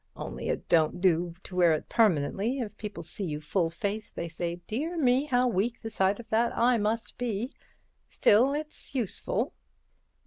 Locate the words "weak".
5.47-5.79